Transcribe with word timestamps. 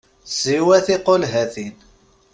Siwa 0.37 0.77
tiqulhatin! 0.85 1.73